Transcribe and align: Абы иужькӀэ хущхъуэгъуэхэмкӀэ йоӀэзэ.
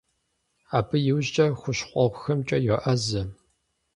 Абы 0.77 0.97
иужькӀэ 1.09 1.45
хущхъуэгъуэхэмкӀэ 1.59 2.57
йоӀэзэ. 2.67 3.21